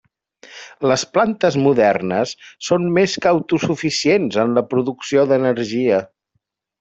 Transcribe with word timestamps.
Les 0.91 1.01
plantes 1.17 1.57
modernes 1.65 2.31
són 2.69 2.87
més 2.97 3.13
que 3.25 3.31
autosuficients 3.35 4.39
en 4.45 4.57
la 4.61 4.65
producció 4.75 5.27
d'energia. 5.33 6.01